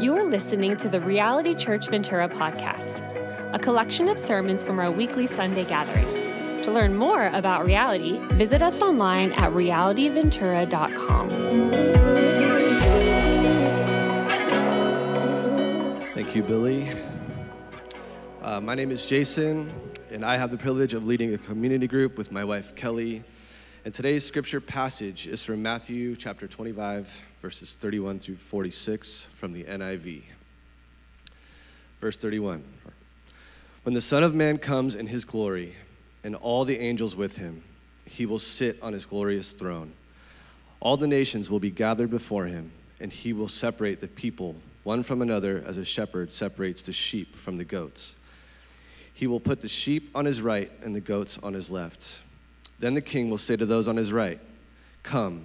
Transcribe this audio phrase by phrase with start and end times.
[0.00, 3.02] You are listening to the Reality Church Ventura podcast,
[3.52, 6.64] a collection of sermons from our weekly Sunday gatherings.
[6.64, 11.28] To learn more about reality, visit us online at realityventura.com.
[16.14, 16.88] Thank you, Billy.
[18.40, 19.70] Uh, my name is Jason,
[20.10, 23.22] and I have the privilege of leading a community group with my wife, Kelly.
[23.84, 29.64] And today's scripture passage is from Matthew chapter 25, verses 31 through 46 from the
[29.64, 30.22] NIV.
[32.00, 32.62] Verse 31
[33.82, 35.74] When the Son of Man comes in his glory,
[36.22, 37.62] and all the angels with him,
[38.04, 39.92] he will sit on his glorious throne.
[40.80, 45.02] All the nations will be gathered before him, and he will separate the people one
[45.02, 48.14] from another as a shepherd separates the sheep from the goats.
[49.12, 52.18] He will put the sheep on his right and the goats on his left.
[52.78, 54.40] Then the king will say to those on his right,
[55.02, 55.44] Come,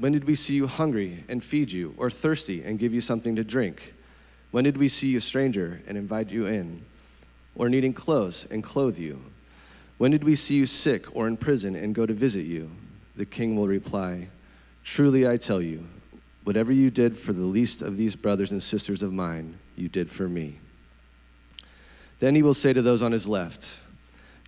[0.00, 3.36] when did we see you hungry and feed you, or thirsty and give you something
[3.36, 3.94] to drink?
[4.50, 6.82] When did we see you stranger and invite you in,
[7.54, 9.22] or needing clothes and clothe you?
[9.98, 12.70] When did we see you sick or in prison and go to visit you?
[13.14, 14.28] The king will reply,
[14.82, 15.86] Truly I tell you,
[16.44, 20.10] whatever you did for the least of these brothers and sisters of mine, you did
[20.10, 20.58] for me.
[22.20, 23.80] Then he will say to those on his left,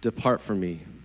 [0.00, 0.80] Depart from me,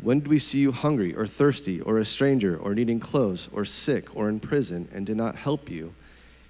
[0.00, 3.64] when did we see you hungry or thirsty or a stranger or needing clothes or
[3.64, 5.94] sick or in prison and did not help you?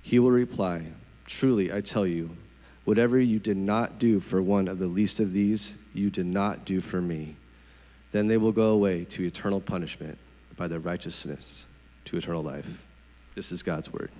[0.02, 0.86] He will reply,
[1.26, 2.36] Truly, I tell you,
[2.84, 6.64] whatever you did not do for one of the least of these, you did not
[6.64, 7.36] do for me.
[8.12, 10.18] Then they will go away to eternal punishment,
[10.56, 11.64] by their righteousness
[12.04, 12.86] to eternal life.
[13.34, 14.10] This is God's word.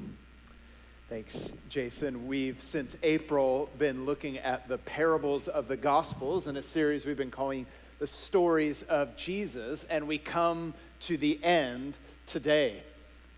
[1.09, 2.27] Thanks, Jason.
[2.27, 7.17] We've since April been looking at the parables of the Gospels in a series we've
[7.17, 7.67] been calling
[7.99, 11.97] the stories of Jesus, and we come to the end
[12.27, 12.83] today.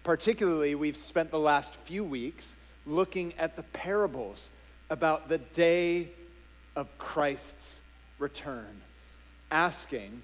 [0.04, 2.56] Particularly, we've spent the last few weeks
[2.86, 4.50] looking at the parables
[4.88, 6.08] about the day
[6.76, 7.80] of Christ's
[8.18, 8.80] return,
[9.50, 10.22] asking,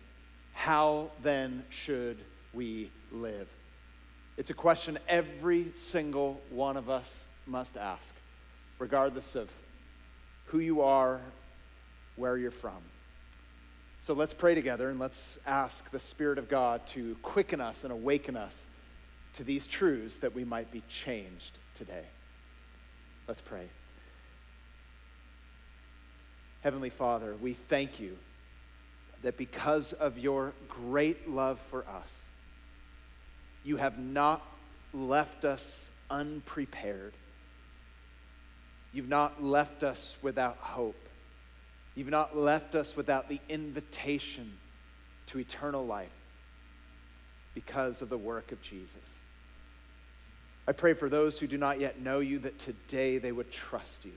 [0.53, 2.19] How then should
[2.53, 3.49] we live?
[4.37, 8.15] It's a question every single one of us must ask,
[8.79, 9.51] regardless of
[10.47, 11.21] who you are,
[12.17, 12.83] where you're from.
[14.03, 17.93] So let's pray together and let's ask the Spirit of God to quicken us and
[17.93, 18.67] awaken us
[19.35, 22.03] to these truths that we might be changed today.
[23.29, 23.69] Let's pray.
[26.63, 28.19] Heavenly Father, we thank you
[29.23, 32.23] that because of your great love for us,
[33.63, 34.45] you have not
[34.93, 37.13] left us unprepared.
[38.93, 40.97] You've not left us without hope.
[41.95, 44.53] You've not left us without the invitation
[45.27, 46.09] to eternal life
[47.55, 49.21] because of the work of Jesus.
[50.67, 54.05] I pray for those who do not yet know you that today they would trust
[54.05, 54.13] you.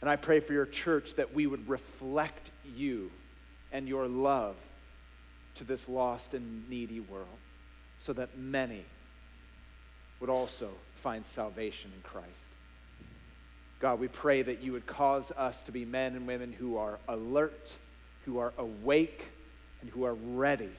[0.00, 3.10] And I pray for your church that we would reflect you
[3.72, 4.56] and your love
[5.54, 7.26] to this lost and needy world
[7.98, 8.84] so that many
[10.20, 12.44] would also find salvation in Christ.
[13.80, 16.98] God, we pray that you would cause us to be men and women who are
[17.08, 17.76] alert,
[18.24, 19.28] who are awake,
[19.80, 20.70] and who are ready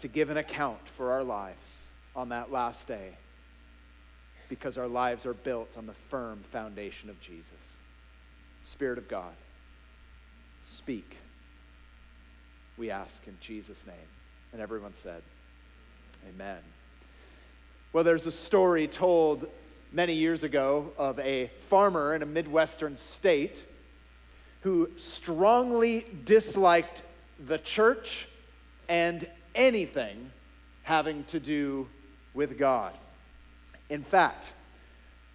[0.00, 1.84] to give an account for our lives
[2.14, 3.14] on that last day
[4.48, 7.76] because our lives are built on the firm foundation of Jesus.
[8.62, 9.34] Spirit of God,
[10.62, 11.16] speak.
[12.76, 13.96] We ask in Jesus' name.
[14.52, 15.22] And everyone said,
[16.28, 16.58] Amen.
[17.92, 19.48] Well, there's a story told
[19.92, 23.64] many years ago of a farmer in a Midwestern state
[24.60, 27.02] who strongly disliked
[27.46, 28.28] the church
[28.88, 30.30] and anything
[30.82, 31.88] having to do
[32.34, 32.92] with God.
[33.88, 34.52] In fact,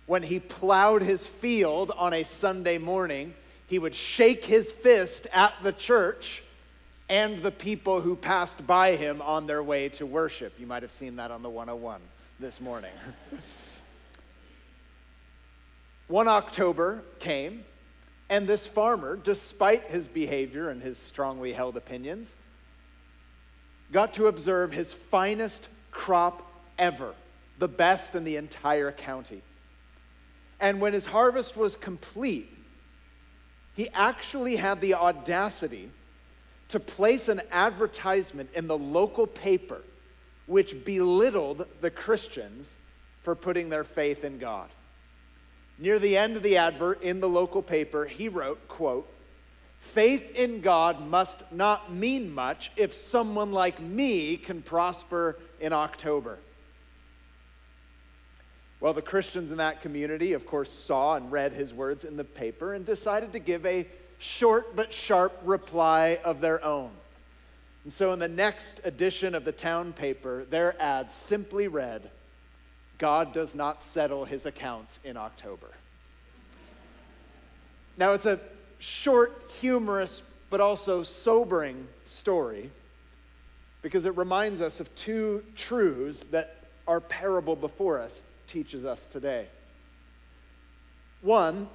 [0.06, 3.34] when he plowed his field on a Sunday morning,
[3.68, 6.44] he would shake his fist at the church
[7.10, 10.54] and the people who passed by him on their way to worship.
[10.60, 12.02] You might have seen that on the 101
[12.40, 12.92] this morning.
[16.12, 17.64] 1 October came,
[18.30, 22.36] and this farmer, despite his behavior and his strongly held opinions,
[23.94, 26.46] got to observe his finest crop
[26.78, 27.16] ever,
[27.60, 29.42] the best in the entire county.
[30.60, 32.50] And when his harvest was complete,
[33.78, 35.90] he actually had the audacity
[36.68, 39.82] to place an advertisement in the local paper
[40.46, 42.76] which belittled the Christians
[43.24, 44.68] for putting their faith in God.
[45.82, 49.12] Near the end of the advert in the local paper, he wrote, quote,
[49.80, 56.38] Faith in God must not mean much if someone like me can prosper in October.
[58.80, 62.24] Well, the Christians in that community, of course, saw and read his words in the
[62.24, 63.88] paper and decided to give a
[64.20, 66.92] short but sharp reply of their own.
[67.86, 72.12] And so, in the next edition of the town paper, their ad simply read,
[73.02, 75.72] God does not settle his accounts in October.
[77.98, 78.40] Now, it's a
[78.78, 80.22] short, humorous,
[80.52, 82.70] but also sobering story
[83.82, 86.58] because it reminds us of two truths that
[86.88, 89.48] our parable before us teaches us today.
[91.22, 91.70] One,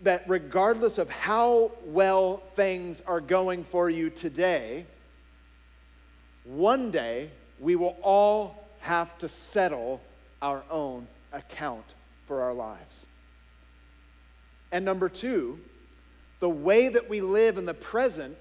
[0.00, 4.86] that regardless of how well things are going for you today,
[6.44, 7.30] one day
[7.60, 10.00] we will all have to settle
[10.42, 11.84] our own account
[12.26, 13.06] for our lives.
[14.72, 15.60] And number two,
[16.40, 18.36] the way that we live in the present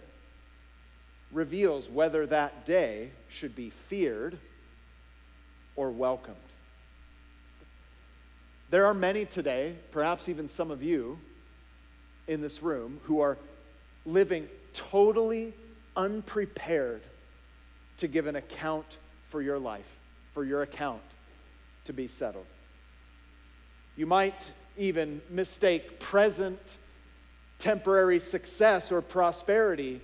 [1.31, 4.37] reveals whether that day should be feared
[5.75, 6.37] or welcomed.
[8.69, 11.19] There are many today, perhaps even some of you
[12.27, 13.37] in this room, who are
[14.05, 15.53] living totally
[15.95, 17.01] unprepared
[17.97, 19.87] to give an account for your life,
[20.33, 21.01] for your account
[21.85, 22.45] to be settled.
[23.95, 26.59] You might even mistake present
[27.57, 30.01] temporary success or prosperity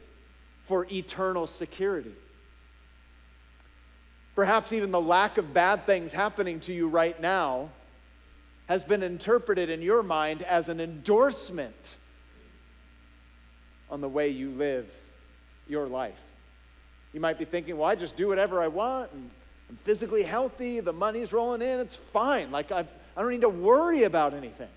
[0.63, 2.13] for eternal security.
[4.35, 7.69] Perhaps even the lack of bad things happening to you right now
[8.67, 11.97] has been interpreted in your mind as an endorsement
[13.89, 14.89] on the way you live
[15.67, 16.19] your life.
[17.11, 19.29] You might be thinking, well, I just do whatever I want and
[19.71, 22.51] I'm physically healthy, the money's rolling in, it's fine.
[22.51, 22.85] Like, I,
[23.15, 24.67] I don't need to worry about anything.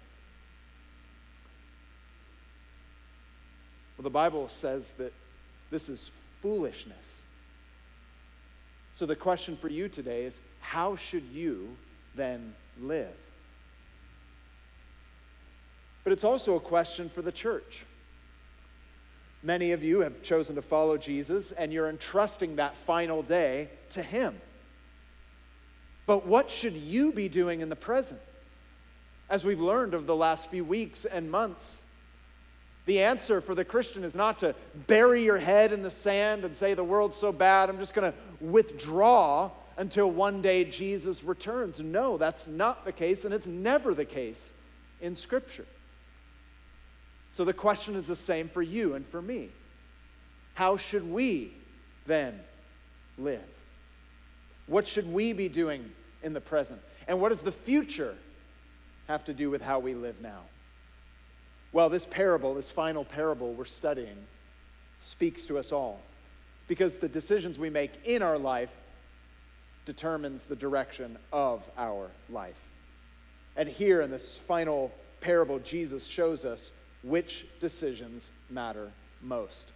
[3.99, 5.13] Well, the Bible says that
[5.73, 7.23] this is foolishness.
[8.93, 11.77] So the question for you today is how should you
[12.15, 13.17] then live?
[16.05, 17.85] But it's also a question for the church.
[19.43, 24.01] Many of you have chosen to follow Jesus, and you're entrusting that final day to
[24.01, 24.41] Him.
[26.07, 28.21] But what should you be doing in the present?
[29.31, 31.83] As we've learned over the last few weeks and months,
[32.87, 34.55] the answer for the Christian is not to
[34.87, 38.13] bury your head in the sand and say, The world's so bad, I'm just going
[38.13, 41.81] to withdraw until one day Jesus returns.
[41.81, 44.53] No, that's not the case, and it's never the case
[45.01, 45.67] in Scripture.
[47.33, 49.49] So the question is the same for you and for me.
[50.55, 51.53] How should we
[52.07, 52.39] then
[53.19, 53.43] live?
[54.67, 55.93] What should we be doing
[56.23, 56.81] in the present?
[57.07, 58.15] And what does the future
[59.09, 60.41] have to do with how we live now?
[61.73, 64.17] Well, this parable, this final parable we're studying,
[64.99, 66.01] speaks to us all
[66.67, 68.71] because the decisions we make in our life
[69.85, 72.69] determines the direction of our life.
[73.57, 74.91] And here in this final
[75.21, 78.91] parable, Jesus shows us which decisions matter
[79.21, 79.71] most.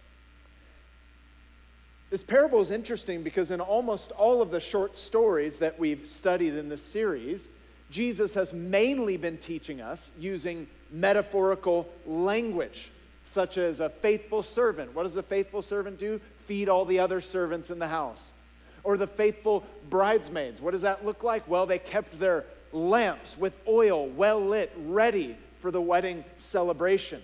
[2.09, 6.55] This parable is interesting because in almost all of the short stories that we've studied
[6.55, 7.49] in this series,
[7.91, 12.91] Jesus has mainly been teaching us using metaphorical language,
[13.23, 14.95] such as a faithful servant.
[14.95, 16.19] What does a faithful servant do?
[16.47, 18.31] Feed all the other servants in the house.
[18.83, 20.61] Or the faithful bridesmaids.
[20.61, 21.47] What does that look like?
[21.47, 27.21] Well, they kept their lamps with oil well lit, ready for the wedding celebration.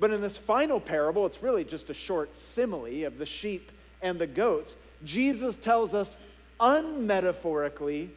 [0.00, 4.18] But in this final parable, it's really just a short simile of the sheep and
[4.18, 4.76] the goats.
[5.04, 6.16] Jesus tells us
[6.58, 8.08] unmetaphorically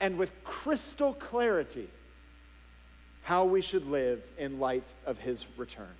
[0.00, 1.88] and with crystal clarity
[3.22, 5.94] how we should live in light of his return.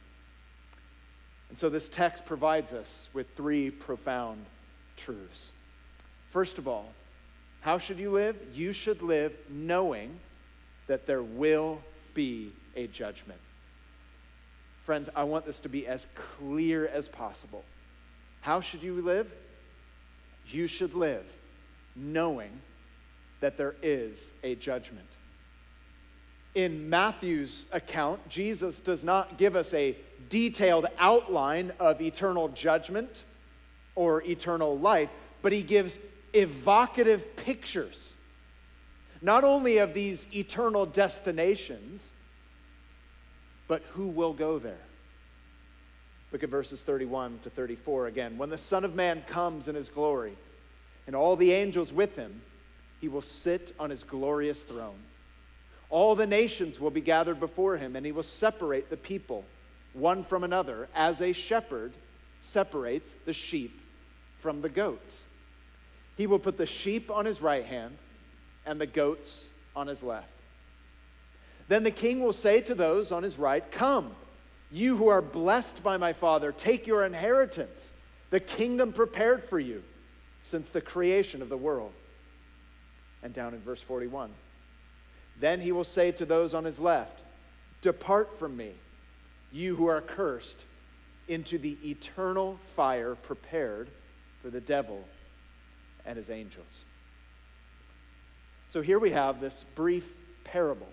[1.49, 4.45] And so this text provides us with three profound
[4.97, 5.53] truths.
[6.29, 6.93] First of all,
[7.61, 8.37] how should you live?
[8.55, 10.19] You should live knowing
[10.87, 11.81] that there will
[12.15, 13.39] be a judgment.
[14.85, 17.65] Friends, I want this to be as clear as possible.
[18.41, 19.33] How should you live?
[20.47, 21.25] You should live
[21.95, 22.51] knowing
[23.41, 25.07] that there is a judgment.
[26.55, 29.97] In Matthew's account, Jesus does not give us a
[30.29, 33.25] detailed outline of eternal judgment
[33.95, 35.11] or eternal life,
[35.43, 35.99] but he gives
[36.35, 38.15] evocative pictures,
[39.21, 42.11] not only of these eternal destinations,
[43.73, 44.85] but who will go there.
[46.31, 48.37] Look at verses 31 to 34 again.
[48.37, 50.37] When the Son of Man comes in his glory,
[51.07, 52.43] and all the angels with him,
[53.01, 54.99] he will sit on his glorious throne.
[55.89, 59.43] All the nations will be gathered before him, and he will separate the people
[59.95, 61.95] one from another, as a shepherd
[62.43, 63.81] separates the sheep
[64.37, 65.25] from the goats.
[66.19, 67.97] He will put the sheep on his right hand
[68.67, 70.29] and the goats on his left.
[71.69, 74.15] Then the king will say to those on his right, Come,
[74.71, 77.93] you who are blessed by my Father, take your inheritance,
[78.31, 79.83] the kingdom prepared for you
[80.41, 81.93] since the creation of the world.
[83.23, 84.31] And down in verse 41,
[85.39, 87.23] then he will say to those on his left,
[87.81, 88.73] Depart from me,
[89.53, 90.65] you who are cursed,
[91.29, 93.89] into the eternal fire prepared
[94.41, 95.05] for the devil
[96.05, 96.85] and his angels.
[98.69, 100.13] So here we have this brief
[100.45, 100.89] parable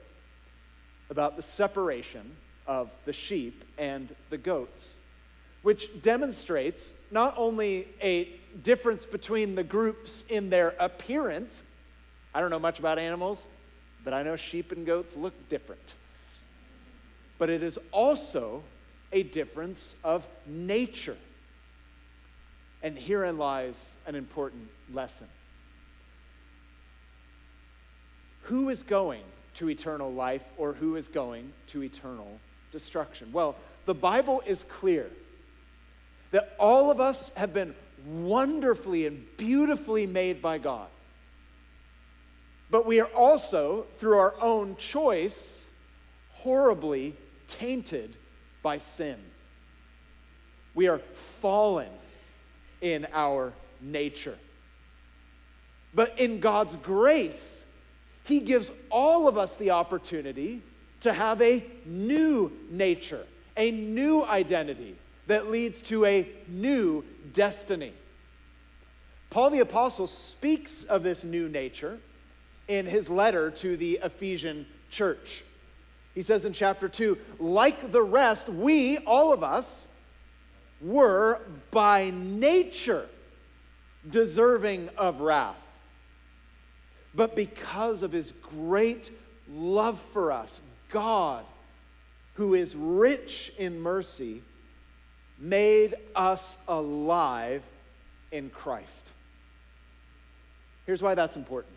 [1.09, 2.35] about the separation
[2.67, 4.95] of the sheep and the goats,
[5.63, 8.29] which demonstrates not only a
[8.63, 11.63] difference between the groups in their appearance.
[12.33, 13.45] I don't know much about animals,
[14.03, 15.95] but I know sheep and goats look different.
[17.37, 18.63] But it is also
[19.11, 21.17] a difference of nature.
[22.83, 25.27] And herein lies an important lesson.
[28.43, 29.23] Who is going
[29.59, 32.39] to eternal life or who is going to eternal
[32.71, 33.29] destruction?
[33.33, 35.09] Well, the Bible is clear
[36.31, 37.75] that all of us have been
[38.05, 40.87] wonderfully and beautifully made by God.
[42.71, 45.65] But we are also, through our own choice,
[46.31, 47.15] horribly
[47.47, 48.15] tainted
[48.63, 49.17] by sin.
[50.73, 51.89] We are fallen
[52.79, 53.51] in our
[53.81, 54.37] nature.
[55.93, 57.65] But in God's grace,
[58.29, 60.61] He gives all of us the opportunity
[60.99, 63.25] to have a new nature,
[63.57, 64.95] a new identity
[65.25, 67.91] that leads to a new destiny.
[69.31, 71.97] Paul the Apostle speaks of this new nature
[72.67, 75.43] in his letter to the Ephesian church.
[76.13, 79.87] He says in chapter 2 like the rest, we, all of us,
[80.81, 83.09] were by nature
[84.07, 85.65] deserving of wrath.
[87.19, 89.11] But because of his great
[89.51, 91.43] love for us, God,
[92.35, 94.41] who is rich in mercy,
[95.37, 97.61] made us alive
[98.31, 99.09] in Christ.
[100.85, 101.75] Here's why that's important.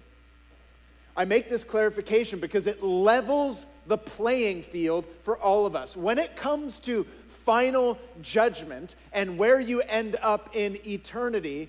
[1.17, 5.97] I make this clarification because it levels the playing field for all of us.
[5.97, 11.69] When it comes to final judgment and where you end up in eternity,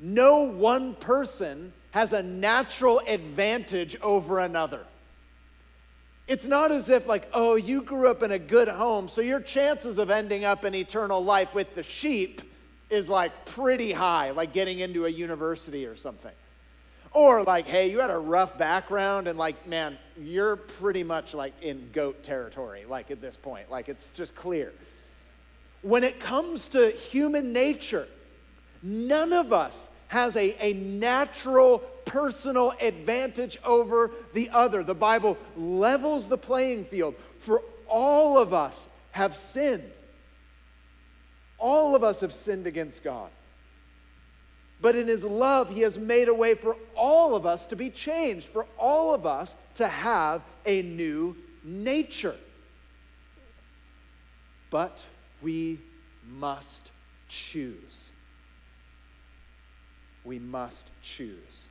[0.00, 4.80] no one person has a natural advantage over another.
[6.28, 9.40] It's not as if, like, oh, you grew up in a good home, so your
[9.40, 12.42] chances of ending up in eternal life with the sheep
[12.90, 16.32] is like pretty high, like getting into a university or something.
[17.12, 21.54] Or like, hey, you had a rough background and like, man, you're pretty much like
[21.62, 23.70] in goat territory, like at this point.
[23.70, 24.72] Like it's just clear.
[25.82, 28.06] When it comes to human nature,
[28.82, 34.82] none of us has a, a natural personal advantage over the other.
[34.82, 39.90] The Bible levels the playing field, for all of us have sinned.
[41.58, 43.30] All of us have sinned against God.
[44.80, 47.90] But in His love, He has made a way for all of us to be
[47.90, 52.36] changed, for all of us to have a new nature.
[54.70, 55.04] But
[55.40, 55.80] we
[56.28, 56.90] must
[57.28, 58.10] choose.
[60.26, 61.68] We must choose.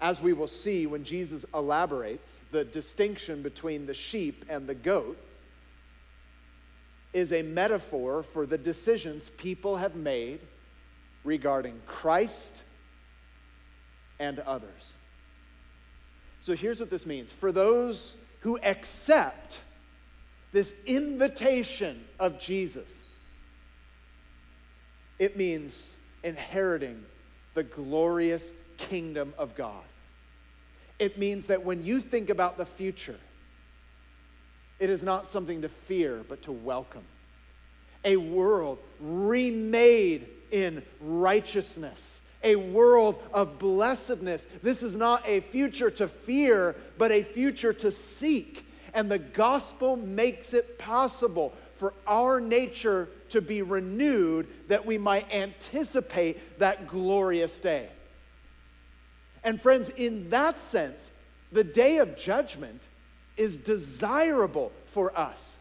[0.00, 5.18] As we will see when Jesus elaborates, the distinction between the sheep and the goat
[7.12, 10.40] is a metaphor for the decisions people have made
[11.24, 12.62] regarding Christ
[14.18, 14.92] and others.
[16.40, 19.62] So here's what this means for those who accept
[20.52, 23.04] this invitation of Jesus,
[25.18, 27.04] it means inheriting
[27.54, 29.84] the glorious kingdom of God.
[30.98, 33.18] It means that when you think about the future,
[34.78, 37.04] It is not something to fear, but to welcome.
[38.04, 44.46] A world remade in righteousness, a world of blessedness.
[44.62, 48.66] This is not a future to fear, but a future to seek.
[48.92, 55.32] And the gospel makes it possible for our nature to be renewed that we might
[55.34, 57.88] anticipate that glorious day.
[59.42, 61.12] And friends, in that sense,
[61.52, 62.88] the day of judgment
[63.36, 65.56] is desirable for us.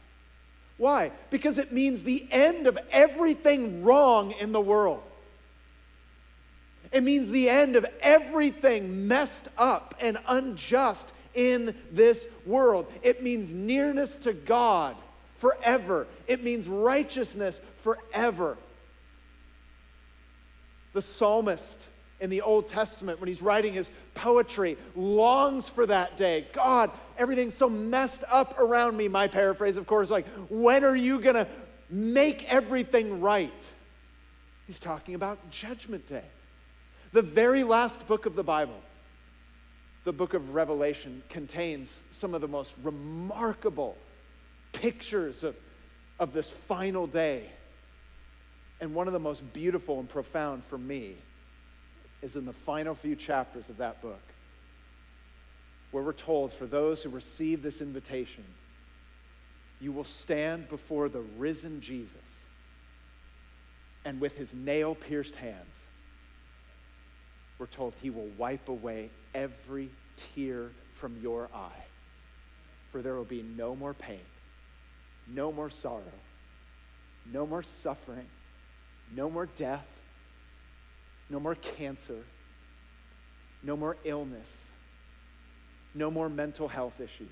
[0.77, 1.11] Why?
[1.29, 5.03] Because it means the end of everything wrong in the world.
[6.91, 12.91] It means the end of everything messed up and unjust in this world.
[13.01, 14.95] It means nearness to God
[15.37, 16.07] forever.
[16.27, 18.57] It means righteousness forever.
[20.93, 21.87] The psalmist
[22.19, 26.47] in the Old Testament, when he's writing his poetry, longs for that day.
[26.53, 29.07] God, everything's so messed up around me.
[29.07, 31.47] My paraphrase, of course, like, when are you going to
[31.89, 33.71] make everything right?
[34.67, 36.23] He's talking about Judgment Day.
[37.11, 38.79] The very last book of the Bible,
[40.05, 43.97] the book of Revelation, contains some of the most remarkable
[44.73, 45.55] pictures of,
[46.19, 47.49] of this final day.
[48.81, 51.15] And one of the most beautiful and profound for me
[52.21, 54.21] is in the final few chapters of that book,
[55.91, 58.43] where we're told for those who receive this invitation,
[59.79, 62.43] you will stand before the risen Jesus
[64.05, 65.81] and with his nail pierced hands,
[67.57, 71.83] we're told he will wipe away every tear from your eye,
[72.91, 74.19] for there will be no more pain
[75.27, 76.01] no more sorrow,
[77.31, 78.27] no more suffering,
[79.15, 79.87] no more death,
[81.29, 82.23] no more cancer,
[83.61, 84.65] no more illness,
[85.95, 87.29] no more mental health issues,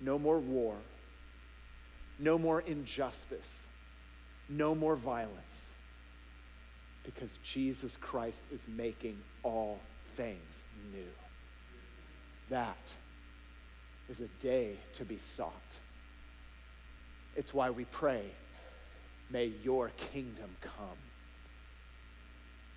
[0.00, 0.76] no more war,
[2.18, 3.62] no more injustice,
[4.48, 5.68] no more violence,
[7.04, 9.80] because Jesus Christ is making all
[10.14, 11.08] things new.
[12.50, 12.92] That
[14.08, 15.52] is a day to be sought.
[17.36, 18.24] It's why we pray,
[19.30, 20.98] may your kingdom come.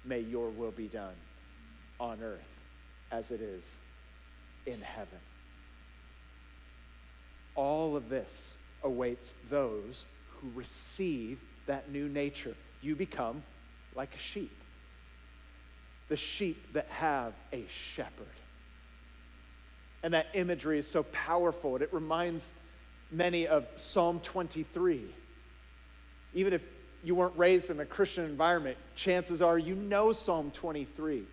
[0.06, 1.16] May your will be done
[2.00, 2.58] on earth
[3.12, 3.78] as it is
[4.66, 5.20] in heaven.
[7.56, 10.06] All of this awaits those
[10.38, 12.56] who receive that new nature.
[12.82, 13.44] You become
[13.96, 14.52] like a sheep,
[16.10, 18.28] the sheep that have a shepherd.
[20.02, 21.76] And that imagery is so powerful.
[21.76, 22.50] And It reminds
[23.14, 25.04] many of Psalm 23.
[26.34, 26.64] Even if
[27.04, 31.24] you weren't raised in a Christian environment, chances are you know Psalm 23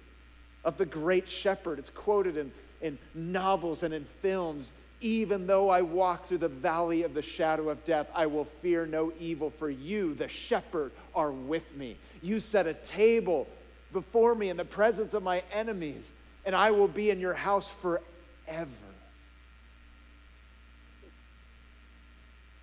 [0.65, 1.79] of the great shepherd.
[1.79, 4.73] It's quoted in, in novels and in films.
[5.01, 8.85] Even though I walk through the valley of the shadow of death, I will fear
[8.85, 11.97] no evil, for you, the shepherd, are with me.
[12.21, 13.49] You set a table
[13.93, 16.13] before me in the presence of my enemies,
[16.45, 18.69] and I will be in your house forever.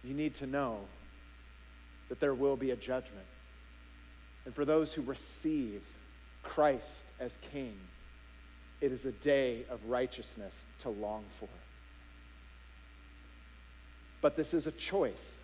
[0.08, 0.80] You need to know
[2.10, 3.26] that there will be a judgment.
[4.46, 5.82] And for those who receive
[6.42, 7.78] Christ as King,
[8.80, 11.50] it is a day of righteousness to long for.
[14.22, 15.44] But this is a choice.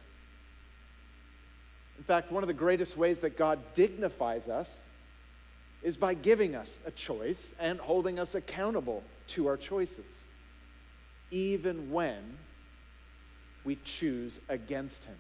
[1.98, 4.86] In fact, one of the greatest ways that God dignifies us
[5.82, 10.24] is by giving us a choice and holding us accountable to our choices,
[11.30, 12.38] even when
[13.64, 15.16] we choose against him.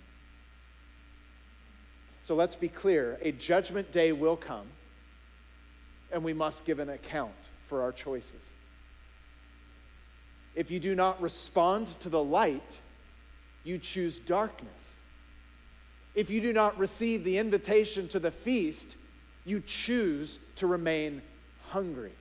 [2.22, 4.68] So let's be clear a judgment day will come,
[6.12, 7.34] and we must give an account
[7.68, 8.52] for our choices.
[10.56, 12.80] If you do not respond to the light,
[13.64, 15.00] you choose darkness.
[16.16, 18.96] If you do not receive the invitation to the feast,
[19.46, 21.22] you choose to remain
[21.70, 22.12] hungry.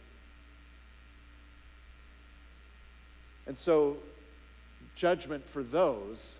[3.46, 3.98] And so
[4.94, 6.36] Judgment for those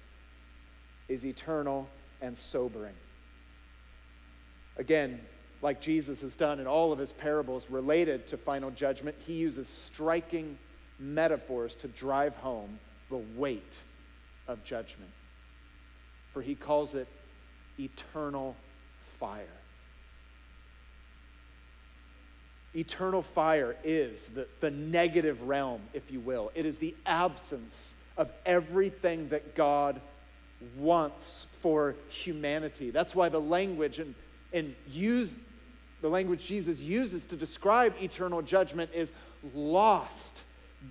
[1.08, 1.88] is eternal
[2.20, 2.94] and sobering.
[4.76, 5.20] Again,
[5.60, 9.68] like Jesus has done in all of his parables related to final judgment, he uses
[9.68, 10.58] striking
[10.98, 12.78] metaphors to drive home
[13.10, 13.80] the weight
[14.48, 15.10] of judgment.
[16.32, 17.06] For he calls it
[17.78, 18.56] eternal
[19.00, 19.46] fire.
[22.74, 26.50] Eternal fire is the, the negative realm, if you will.
[26.54, 30.00] It is the absence of everything that God
[30.76, 32.90] wants for humanity.
[32.90, 34.14] That's why the language and,
[34.52, 35.38] and use
[36.00, 39.12] the language Jesus uses to describe eternal judgment is
[39.54, 40.42] lost,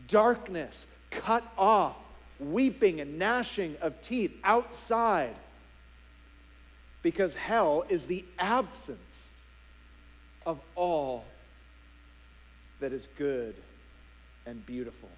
[0.07, 1.97] darkness, cut off,
[2.39, 5.36] weeping and gnashing of teeth outside
[7.03, 9.31] because hell is the absence
[10.45, 11.25] of all
[12.79, 13.55] that is good
[14.45, 15.10] and beautiful.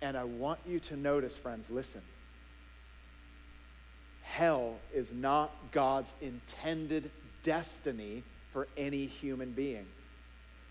[0.00, 2.02] And I want you to notice, friends, listen.
[4.22, 7.10] Hell is not God's intended
[7.42, 9.86] destiny for any human being.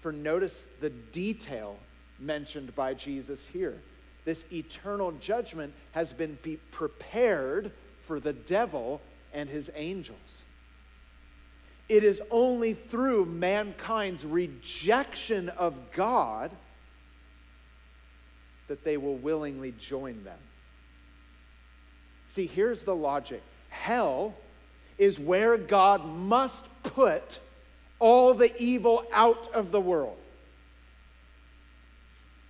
[0.01, 1.77] For notice the detail
[2.19, 3.81] mentioned by Jesus here.
[4.25, 6.37] This eternal judgment has been
[6.71, 9.01] prepared for the devil
[9.33, 10.43] and his angels.
[11.89, 16.51] It is only through mankind's rejection of God
[18.67, 20.39] that they will willingly join them.
[22.27, 24.33] See, here's the logic hell
[24.97, 27.39] is where God must put
[27.99, 30.17] all the evil out of the world.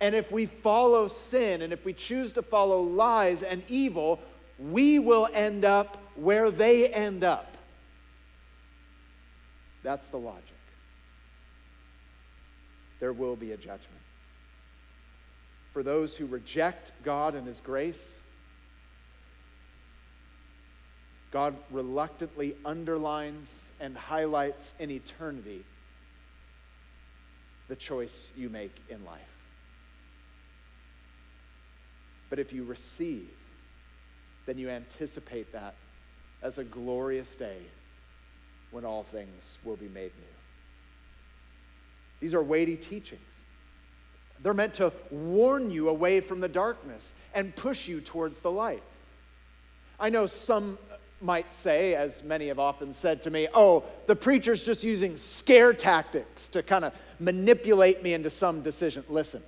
[0.00, 4.20] And if we follow sin and if we choose to follow lies and evil,
[4.58, 7.56] we will end up where they end up.
[9.82, 10.44] That's the logic.
[13.00, 14.00] There will be a judgment.
[15.78, 18.18] For those who reject God and His grace,
[21.30, 25.64] God reluctantly underlines and highlights in eternity
[27.68, 29.20] the choice you make in life.
[32.28, 33.30] But if you receive,
[34.46, 35.76] then you anticipate that
[36.42, 37.58] as a glorious day
[38.72, 40.34] when all things will be made new.
[42.18, 43.22] These are weighty teachings.
[44.42, 48.82] They're meant to warn you away from the darkness and push you towards the light.
[50.00, 50.78] I know some
[51.20, 55.72] might say, as many have often said to me, oh, the preacher's just using scare
[55.72, 59.02] tactics to kind of manipulate me into some decision.
[59.08, 59.42] Listen,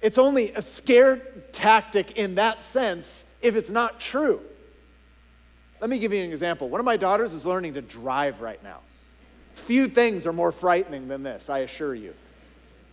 [0.00, 1.18] it's only a scare
[1.52, 4.40] tactic in that sense if it's not true.
[5.80, 6.68] Let me give you an example.
[6.68, 8.78] One of my daughters is learning to drive right now.
[9.54, 12.14] Few things are more frightening than this, I assure you.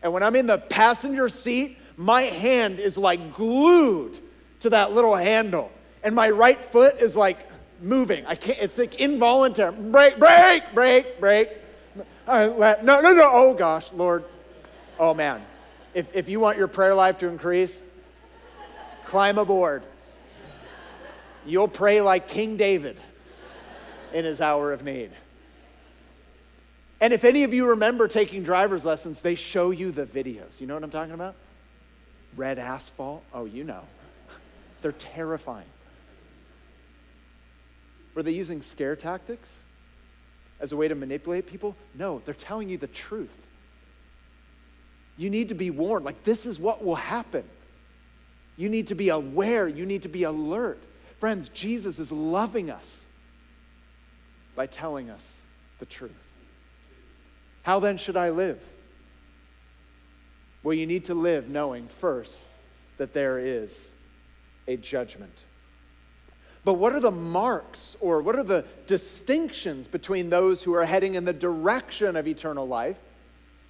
[0.01, 4.19] And when I'm in the passenger seat, my hand is like glued
[4.61, 5.71] to that little handle.
[6.03, 7.37] And my right foot is like
[7.81, 8.25] moving.
[8.25, 9.75] I can't, it's like involuntary.
[9.75, 11.49] Brake, brake, brake, brake.
[12.27, 13.29] No, no, no.
[13.31, 14.23] Oh gosh, Lord.
[14.97, 15.45] Oh man.
[15.93, 17.81] If, if you want your prayer life to increase,
[19.03, 19.83] climb aboard.
[21.45, 22.97] You'll pray like King David
[24.13, 25.09] in his hour of need.
[27.01, 30.59] And if any of you remember taking driver's lessons, they show you the videos.
[30.59, 31.35] You know what I'm talking about?
[32.35, 33.23] Red asphalt.
[33.33, 33.83] Oh, you know.
[34.81, 35.67] They're terrifying.
[38.15, 39.61] Were they using scare tactics
[40.59, 41.75] as a way to manipulate people?
[41.95, 43.35] No, they're telling you the truth.
[45.15, 46.03] You need to be warned.
[46.03, 47.43] Like, this is what will happen.
[48.57, 49.67] You need to be aware.
[49.67, 50.81] You need to be alert.
[51.19, 53.05] Friends, Jesus is loving us
[54.55, 55.41] by telling us
[55.79, 56.28] the truth.
[57.63, 58.63] How then should I live?
[60.63, 62.39] Well, you need to live knowing first
[62.97, 63.91] that there is
[64.67, 65.45] a judgment.
[66.65, 71.15] But what are the marks or what are the distinctions between those who are heading
[71.15, 72.97] in the direction of eternal life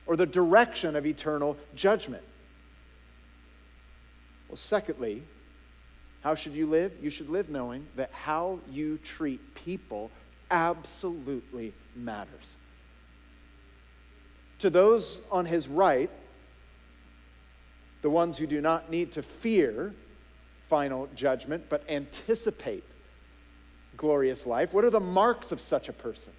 [0.08, 2.24] or the direction of eternal judgment?
[4.48, 5.24] Well, secondly,
[6.22, 6.94] how should you live?
[7.02, 10.10] You should live knowing that how you treat people
[10.50, 12.58] absolutely matters.
[14.60, 16.10] To those on his right,
[18.02, 19.94] the ones who do not need to fear
[20.68, 22.84] final judgment, but anticipate
[23.98, 24.74] glorious life.
[24.74, 26.32] What are the marks of such a person?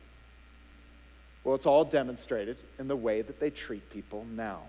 [1.45, 4.61] Well, it's all demonstrated in the way that they treat people now.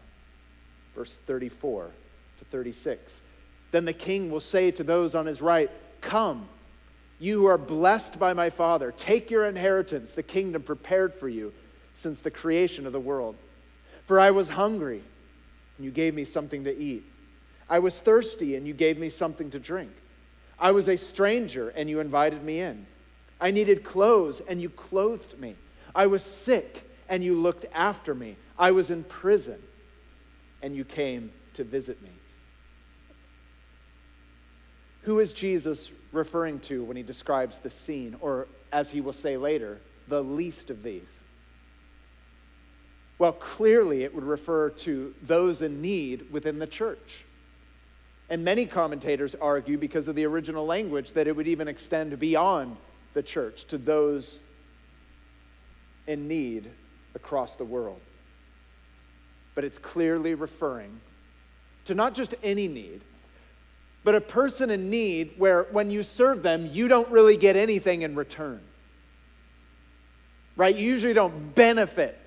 [0.96, 1.92] Verse 34
[2.40, 3.22] to 36.
[3.72, 5.70] Then the king will say to those on his right,
[6.02, 6.48] Come,
[7.20, 11.54] you who are blessed by my Father, take your inheritance, the kingdom prepared for you
[11.94, 13.36] since the creation of the world.
[14.06, 15.02] For I was hungry,
[15.78, 17.04] and you gave me something to eat.
[17.70, 19.92] I was thirsty, and you gave me something to drink.
[20.60, 22.86] I was a stranger, and you invited me in.
[23.40, 25.56] I needed clothes, and you clothed me.
[25.96, 28.38] I was sick, and you looked after me.
[28.58, 29.62] I was in prison,
[30.62, 32.12] and you came to visit me.
[35.04, 39.38] Who is Jesus referring to when he describes the scene, or as he will say
[39.38, 41.24] later, the least of these?
[43.22, 47.24] Well, clearly it would refer to those in need within the church.
[48.32, 52.78] And many commentators argue, because of the original language, that it would even extend beyond
[53.14, 54.40] the church to those
[56.08, 56.72] in need
[57.14, 58.02] across the world.
[59.54, 61.00] But it's clearly referring
[61.86, 63.02] to not just any need,
[64.04, 68.02] but a person in need where when you serve them, you don't really get anything
[68.02, 68.62] in return.
[70.56, 70.76] Right?
[70.76, 72.18] You usually don't benefit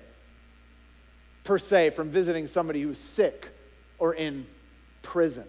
[1.45, 3.49] per se from visiting somebody who's sick
[3.97, 4.45] or in
[5.01, 5.45] prison.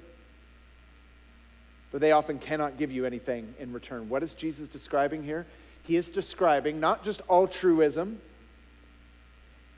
[1.91, 4.09] But they often cannot give you anything in return.
[4.09, 5.47] What is Jesus describing here?
[5.83, 8.21] He is describing not just altruism,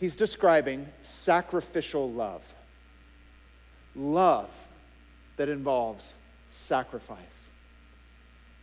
[0.00, 2.42] he's describing sacrificial love.
[3.94, 4.50] Love
[5.36, 6.14] that involves
[6.50, 7.50] sacrifice.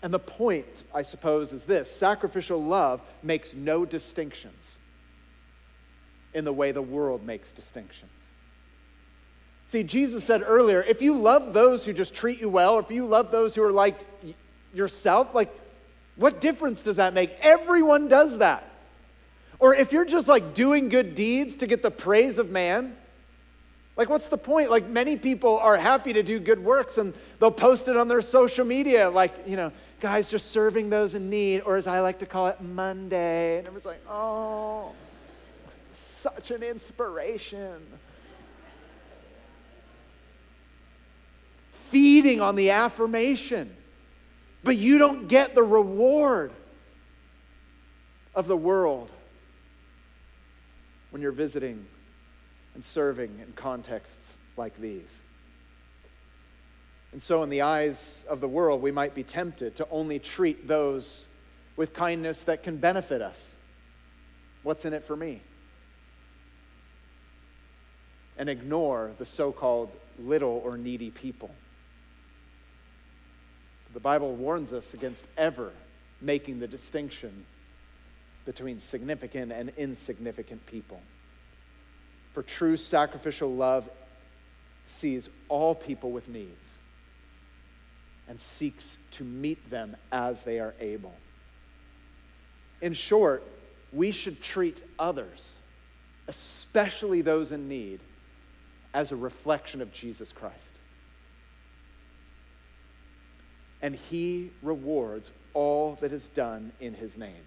[0.02, 4.78] And the point, I suppose, is this sacrificial love makes no distinctions
[6.36, 8.12] in the way the world makes distinctions.
[9.68, 12.92] See, Jesus said earlier if you love those who just treat you well, or if
[12.92, 13.96] you love those who are like
[14.74, 15.52] yourself, like,
[16.18, 17.32] what difference does that make?
[17.42, 18.70] Everyone does that.
[19.60, 22.96] Or if you're just like doing good deeds to get the praise of man,
[23.98, 24.70] like, what's the point?
[24.70, 28.22] Like, many people are happy to do good works and they'll post it on their
[28.22, 29.72] social media, like, you know,
[30.02, 33.60] guys just serving those in need, or as I like to call it, Monday.
[33.60, 34.92] And everyone's like, oh,
[35.96, 37.82] such an inspiration.
[41.70, 43.76] Feeding on the affirmation,
[44.64, 46.52] but you don't get the reward
[48.34, 49.12] of the world
[51.12, 51.86] when you're visiting
[52.74, 55.24] and serving in contexts like these.
[57.14, 60.68] And so, in the eyes of the world, we might be tempted to only treat
[60.68, 61.26] those
[61.78, 63.56] with kindness that can benefit us.
[64.64, 65.42] What's in it for me?
[68.38, 71.52] And ignore the so called little or needy people.
[73.94, 75.72] The Bible warns us against ever
[76.22, 77.46] making the distinction
[78.46, 81.02] between significant and insignificant people.
[82.34, 83.90] For true sacrificial love
[84.86, 86.78] sees all people with needs
[88.28, 91.14] and seeks to meet them as they are able.
[92.82, 93.44] In short,
[93.94, 95.56] we should treat others,
[96.28, 98.00] especially those in need,
[98.96, 100.74] as a reflection of Jesus Christ.
[103.82, 107.44] And he rewards all that is done in his name.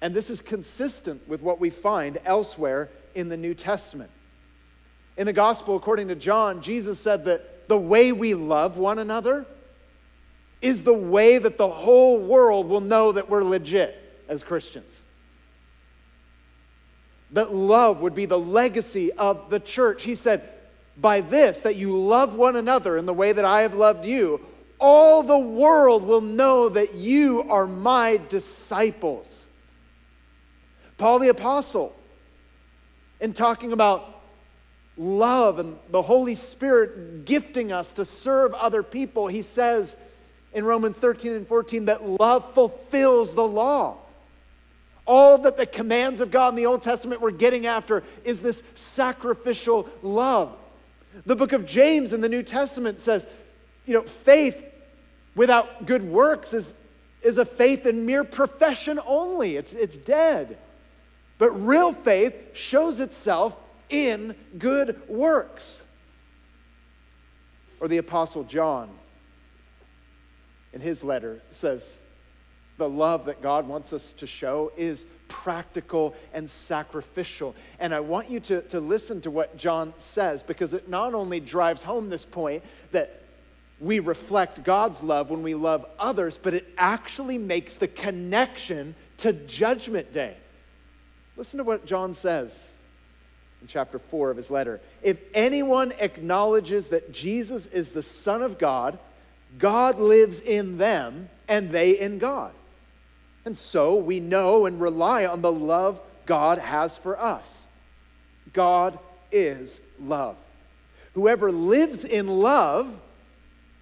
[0.00, 4.10] And this is consistent with what we find elsewhere in the New Testament.
[5.16, 9.44] In the gospel, according to John, Jesus said that the way we love one another
[10.60, 15.02] is the way that the whole world will know that we're legit as Christians.
[17.32, 20.02] That love would be the legacy of the church.
[20.02, 20.48] He said,
[20.96, 24.40] by this, that you love one another in the way that I have loved you,
[24.78, 29.46] all the world will know that you are my disciples.
[30.98, 31.96] Paul the Apostle
[33.20, 34.22] in talking about
[34.96, 39.96] love and the Holy Spirit gifting us to serve other people, he says
[40.52, 43.96] in Romans 13 and 14 that love fulfills the law.
[45.04, 48.62] All that the commands of God in the Old Testament were getting after is this
[48.74, 50.56] sacrificial love.
[51.26, 53.26] The book of James in the New Testament says,
[53.84, 54.64] you know, faith
[55.34, 56.76] without good works is,
[57.22, 60.58] is a faith in mere profession only, it's, it's dead.
[61.38, 63.56] But real faith shows itself
[63.88, 65.82] in good works.
[67.80, 68.90] Or the Apostle John,
[70.72, 72.01] in his letter, says,
[72.82, 77.54] the love that God wants us to show is practical and sacrificial.
[77.78, 81.38] And I want you to, to listen to what John says because it not only
[81.38, 83.22] drives home this point that
[83.78, 89.32] we reflect God's love when we love others, but it actually makes the connection to
[89.32, 90.36] Judgment Day.
[91.36, 92.78] Listen to what John says
[93.60, 94.80] in chapter 4 of his letter.
[95.04, 98.98] If anyone acknowledges that Jesus is the Son of God,
[99.56, 102.52] God lives in them and they in God.
[103.44, 107.66] And so we know and rely on the love God has for us.
[108.52, 108.98] God
[109.30, 110.36] is love.
[111.14, 112.98] Whoever lives in love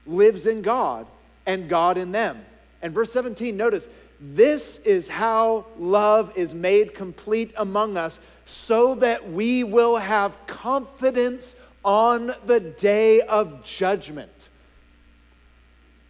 [0.07, 1.07] lives in God
[1.47, 2.45] and God in them.
[2.83, 3.89] And verse 17, notice,
[4.21, 11.57] this is how love is made complete among us so that we will have confidence
[11.85, 14.49] on the day of judgment.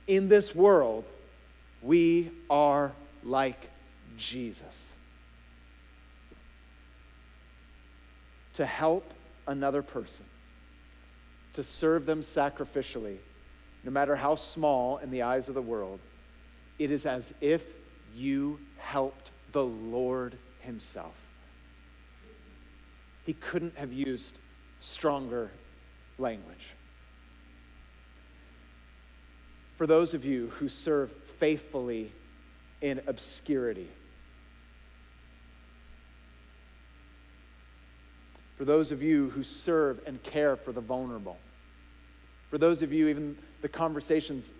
[0.07, 1.05] In this world,
[1.83, 3.71] we are like
[4.17, 4.93] Jesus.
[8.55, 9.15] To help
[9.47, 10.25] another person,
[11.55, 13.19] to serve them sacrificially,
[13.85, 16.01] no matter how small in the eyes of the world,
[16.79, 17.65] it is as if
[18.15, 21.15] you helped the Lord Himself.
[23.25, 24.39] He couldn't have used
[24.81, 25.51] stronger
[26.19, 26.75] language.
[29.77, 32.13] For those of you who serve faithfully
[32.81, 33.89] in obscurity,
[38.57, 41.39] for those of you who serve and care for the vulnerable,
[42.51, 44.53] for those of you, even the conversations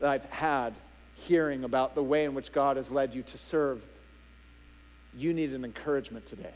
[0.00, 0.74] that I've had
[1.14, 3.84] hearing about the way in which God has led you to serve,
[5.16, 6.54] you need an encouragement today.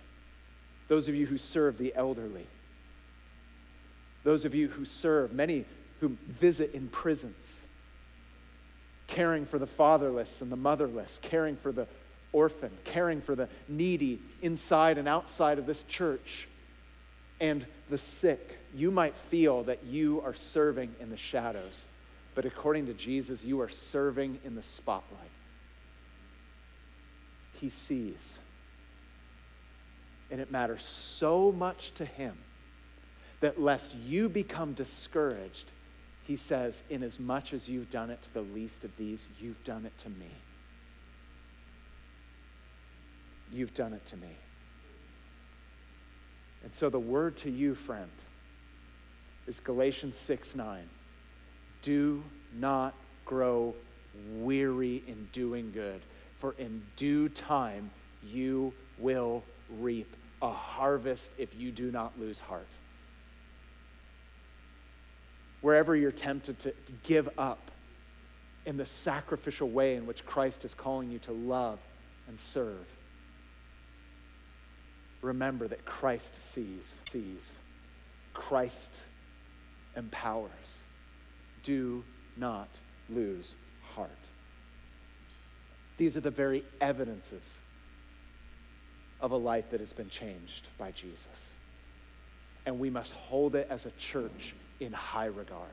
[0.88, 2.46] Those of you who serve the elderly,
[4.24, 5.64] those of you who serve, many
[6.00, 7.64] who visit in prisons,
[9.06, 11.86] caring for the fatherless and the motherless, caring for the
[12.32, 16.48] orphan, caring for the needy inside and outside of this church,
[17.40, 18.58] and the sick.
[18.74, 21.84] You might feel that you are serving in the shadows,
[22.34, 25.20] but according to Jesus, you are serving in the spotlight.
[27.60, 28.38] He sees.
[30.30, 32.36] And it matters so much to him
[33.40, 35.70] that lest you become discouraged,
[36.24, 39.96] he says, Inasmuch as you've done it to the least of these, you've done it
[39.98, 40.30] to me.
[43.52, 44.36] You've done it to me.
[46.62, 48.10] And so the word to you, friend,
[49.46, 50.88] is Galatians 6 9.
[51.82, 52.22] Do
[52.54, 53.74] not grow
[54.36, 56.00] weary in doing good,
[56.36, 57.90] for in due time
[58.22, 59.42] you will
[59.78, 62.68] reap a harvest if you do not lose heart.
[65.62, 67.70] Wherever you're tempted to give up
[68.66, 71.78] in the sacrificial way in which Christ is calling you to love
[72.28, 72.86] and serve,
[75.22, 77.52] remember that Christ sees, sees.
[78.34, 79.00] Christ
[79.96, 80.82] empowers.
[81.62, 82.04] Do
[82.36, 82.68] not
[83.08, 83.54] lose
[83.94, 84.10] heart.
[85.96, 87.60] These are the very evidences
[89.20, 91.52] of a life that has been changed by Jesus.
[92.66, 95.68] And we must hold it as a church in high regard.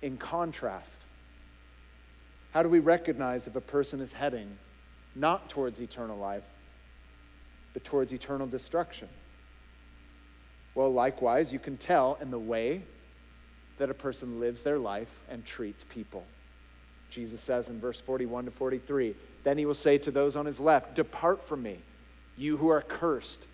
[0.00, 1.02] In contrast,
[2.52, 4.58] how do we recognize if a person is heading
[5.14, 6.44] not towards eternal life,
[7.72, 9.08] but towards eternal destruction?
[10.74, 12.82] Well, likewise, you can tell in the way
[13.78, 16.24] that a person lives their life and treats people.
[17.10, 20.60] Jesus says in verse 41 to 43 Then he will say to those on his
[20.60, 21.78] left, Depart from me,
[22.36, 23.46] you who are cursed,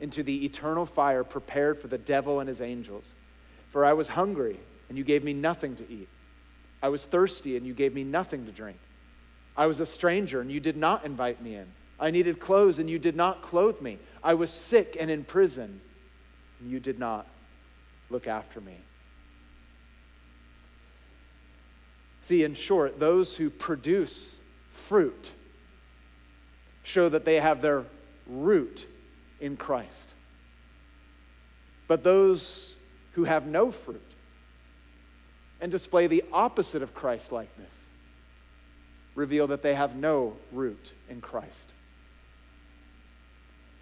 [0.00, 3.14] into the eternal fire prepared for the devil and his angels.
[3.70, 4.58] For I was hungry,
[4.88, 6.08] and you gave me nothing to eat.
[6.82, 8.78] I was thirsty, and you gave me nothing to drink.
[9.56, 11.66] I was a stranger, and you did not invite me in.
[11.98, 13.98] I needed clothes, and you did not clothe me.
[14.24, 15.80] I was sick and in prison,
[16.60, 17.26] and you did not
[18.08, 18.76] look after me.
[22.22, 24.38] See, in short, those who produce
[24.70, 25.32] fruit
[26.82, 27.84] show that they have their
[28.26, 28.86] root
[29.40, 30.10] in Christ.
[31.88, 32.76] But those
[33.12, 34.02] who have no fruit
[35.60, 37.74] and display the opposite of Christ likeness
[39.14, 41.70] reveal that they have no root in Christ.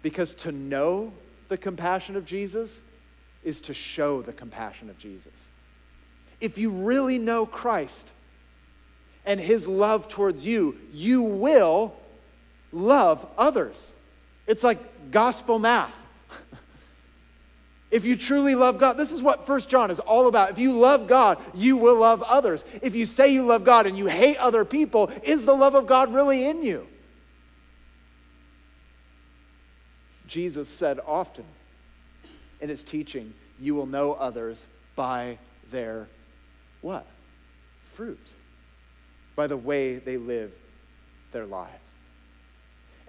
[0.01, 1.13] Because to know
[1.49, 2.81] the compassion of Jesus
[3.43, 5.49] is to show the compassion of Jesus.
[6.41, 8.11] If you really know Christ,
[9.25, 11.95] and his love towards you, you will
[12.71, 13.93] love others.
[14.49, 15.95] It's like gospel math.
[17.91, 20.49] if you truly love God, this is what First John is all about.
[20.49, 22.65] If you love God, you will love others.
[22.81, 25.85] If you say you love God and you hate other people, is the love of
[25.85, 26.87] God really in you?
[30.25, 31.45] Jesus said often
[32.59, 35.37] in his teaching, you will know others by
[35.69, 36.07] their
[36.81, 37.05] what?
[37.83, 38.33] Fruit
[39.35, 40.51] by the way they live
[41.31, 41.93] their lives.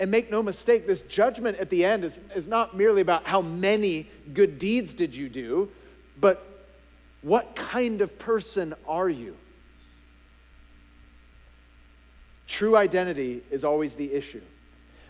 [0.01, 3.43] And make no mistake, this judgment at the end is, is not merely about how
[3.43, 5.71] many good deeds did you do,
[6.19, 6.65] but
[7.21, 9.37] what kind of person are you?
[12.47, 14.41] True identity is always the issue.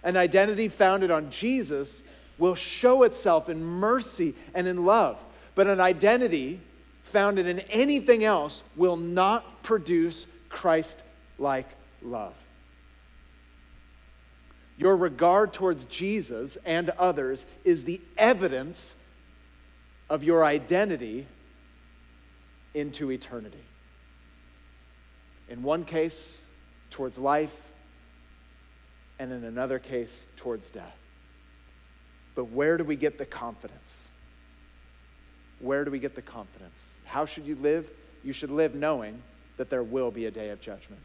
[0.03, 2.03] An identity founded on Jesus
[2.37, 5.23] will show itself in mercy and in love.
[5.55, 6.61] But an identity
[7.05, 11.03] founded in anything else will not produce Christ
[11.39, 11.69] like
[12.03, 12.35] love.
[14.81, 18.95] Your regard towards Jesus and others is the evidence
[20.09, 21.27] of your identity
[22.73, 23.63] into eternity.
[25.51, 26.43] In one case,
[26.89, 27.55] towards life,
[29.19, 30.97] and in another case, towards death.
[32.35, 34.09] But where do we get the confidence?
[35.59, 36.95] Where do we get the confidence?
[37.05, 37.87] How should you live?
[38.25, 39.21] You should live knowing
[39.59, 41.03] that there will be a day of judgment.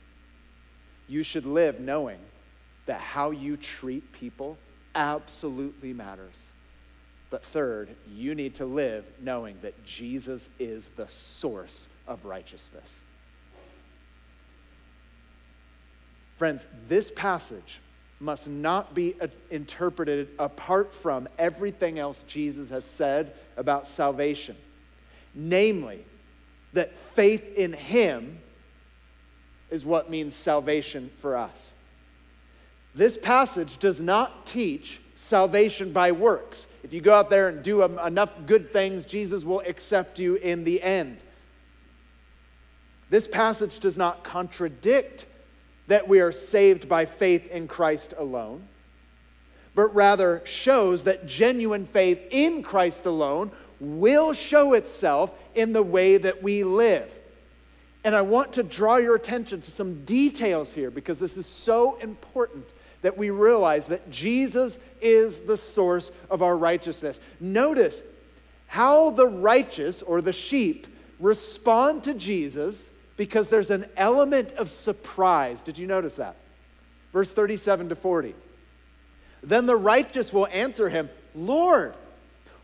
[1.10, 2.20] You should live knowing
[2.86, 4.58] that how you treat people
[4.94, 6.50] absolutely matters.
[7.30, 13.02] But third, you need to live knowing that Jesus is the source of righteousness.
[16.38, 17.80] Friends, this passage
[18.20, 19.16] must not be
[19.52, 24.56] interpreted apart from everything else Jesus has said about salvation.
[25.34, 26.06] Namely,
[26.74, 28.40] that faith in Him
[29.70, 31.75] is what means salvation for us.
[32.96, 36.68] This passage does not teach salvation by works.
[36.82, 40.64] If you go out there and do enough good things, Jesus will accept you in
[40.64, 41.18] the end.
[43.10, 45.26] This passage does not contradict
[45.88, 48.68] that we are saved by faith in Christ alone,
[49.76, 56.18] but rather shows that genuine faith in Christ alone will show itself in the way
[56.18, 57.14] that we live.
[58.06, 61.98] And I want to draw your attention to some details here because this is so
[61.98, 62.66] important
[63.06, 67.20] that we realize that Jesus is the source of our righteousness.
[67.40, 68.02] Notice
[68.66, 70.88] how the righteous or the sheep
[71.20, 75.62] respond to Jesus because there's an element of surprise.
[75.62, 76.36] Did you notice that?
[77.14, 78.34] Verse 37 to 40.
[79.44, 81.94] Then the righteous will answer him, Lord,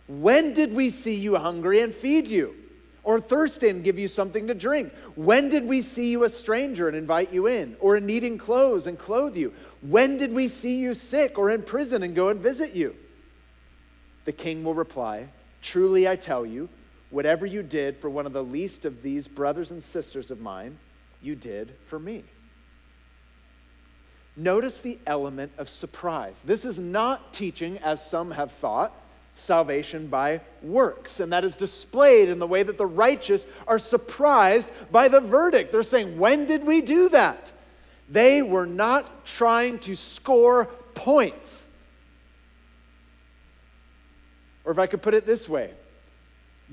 [0.07, 2.55] when did we see you hungry and feed you?
[3.03, 4.91] Or thirsty and give you something to drink?
[5.15, 7.75] When did we see you a stranger and invite you in?
[7.79, 9.53] Or in needing clothes and clothe you?
[9.81, 12.95] When did we see you sick or in prison and go and visit you?
[14.25, 15.29] The king will reply,
[15.61, 16.69] Truly I tell you,
[17.11, 20.77] Whatever you did for one of the least of these brothers and sisters of mine,
[21.21, 22.23] you did for me.
[24.37, 26.41] Notice the element of surprise.
[26.41, 28.93] This is not teaching, as some have thought,
[29.35, 31.19] salvation by works.
[31.19, 35.73] And that is displayed in the way that the righteous are surprised by the verdict.
[35.73, 37.51] They're saying, When did we do that?
[38.11, 41.71] They were not trying to score points.
[44.65, 45.71] Or if I could put it this way,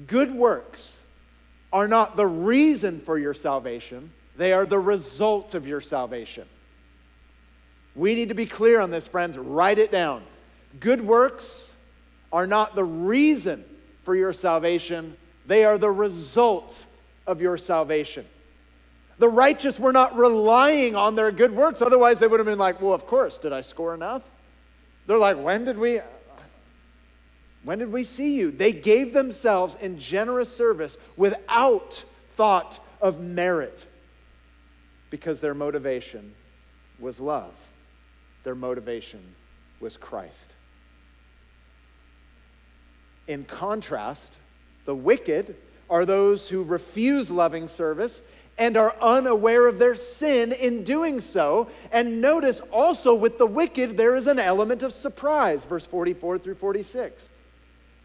[0.06, 1.00] Good works
[1.72, 6.46] are not the reason for your salvation, they are the result of your salvation.
[7.96, 9.36] We need to be clear on this, friends.
[9.36, 10.22] Write it down.
[10.78, 11.72] Good works
[12.32, 13.64] are not the reason
[14.02, 15.16] for your salvation,
[15.46, 16.86] they are the result
[17.26, 18.24] of your salvation.
[19.18, 22.80] The righteous were not relying on their good works, otherwise, they would have been like,
[22.80, 24.22] Well, of course, did I score enough?
[25.06, 26.00] They're like, When did we?
[27.64, 28.50] When did we see you?
[28.50, 32.04] They gave themselves in generous service without
[32.34, 33.86] thought of merit
[35.10, 36.34] because their motivation
[36.98, 37.54] was love.
[38.44, 39.34] Their motivation
[39.80, 40.54] was Christ.
[43.26, 44.34] In contrast,
[44.84, 45.56] the wicked
[45.90, 48.22] are those who refuse loving service
[48.58, 51.68] and are unaware of their sin in doing so.
[51.92, 56.56] And notice also with the wicked, there is an element of surprise, verse 44 through
[56.56, 57.30] 46.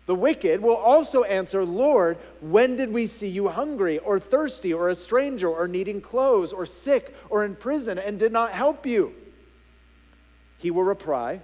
[0.05, 4.89] The wicked will also answer, Lord, when did we see you hungry or thirsty or
[4.89, 9.15] a stranger or needing clothes or sick or in prison and did not help you?
[10.57, 11.41] He will reply,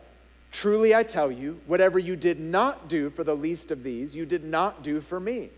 [0.51, 4.26] Truly I tell you, whatever you did not do for the least of these, you
[4.26, 5.51] did not do for me.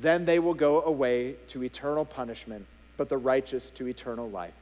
[0.00, 4.54] Then they will go away to eternal punishment, but the righteous to eternal life.